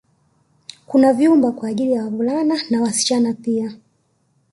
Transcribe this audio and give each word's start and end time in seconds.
Kuna 0.85 1.13
vyumba 1.13 1.51
kwaajili 1.51 1.91
ya 1.91 2.03
wavulana 2.03 2.59
na 2.69 2.81
wasichana 2.81 3.33
pia 3.33 3.75